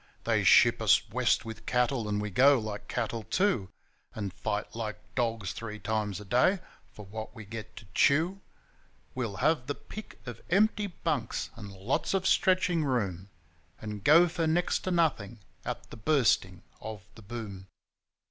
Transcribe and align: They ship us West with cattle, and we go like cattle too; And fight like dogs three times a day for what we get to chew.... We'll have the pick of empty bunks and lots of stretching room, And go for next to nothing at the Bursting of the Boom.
They 0.23 0.43
ship 0.43 0.81
us 0.81 1.07
West 1.11 1.45
with 1.45 1.67
cattle, 1.67 2.09
and 2.09 2.19
we 2.19 2.31
go 2.31 2.57
like 2.57 2.87
cattle 2.87 3.21
too; 3.21 3.69
And 4.15 4.33
fight 4.33 4.75
like 4.75 4.97
dogs 5.13 5.53
three 5.53 5.77
times 5.77 6.19
a 6.19 6.25
day 6.25 6.59
for 6.91 7.05
what 7.05 7.35
we 7.35 7.45
get 7.45 7.75
to 7.75 7.85
chew.... 7.93 8.41
We'll 9.13 9.35
have 9.35 9.67
the 9.67 9.75
pick 9.75 10.19
of 10.25 10.41
empty 10.49 10.87
bunks 10.87 11.51
and 11.55 11.71
lots 11.71 12.15
of 12.15 12.25
stretching 12.25 12.83
room, 12.83 13.29
And 13.79 14.03
go 14.03 14.27
for 14.27 14.47
next 14.47 14.79
to 14.85 14.89
nothing 14.89 15.37
at 15.63 15.91
the 15.91 15.97
Bursting 15.97 16.63
of 16.81 17.03
the 17.13 17.21
Boom. 17.21 17.67